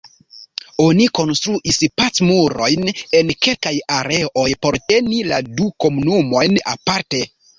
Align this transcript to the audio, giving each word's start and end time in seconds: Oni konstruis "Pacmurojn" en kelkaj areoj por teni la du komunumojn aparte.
Oni 0.85 1.03
konstruis 1.17 1.75
"Pacmurojn" 2.01 2.89
en 3.19 3.29
kelkaj 3.47 3.75
areoj 3.99 4.47
por 4.67 4.79
teni 4.93 5.21
la 5.33 5.39
du 5.61 5.71
komunumojn 5.85 6.61
aparte. 6.77 7.25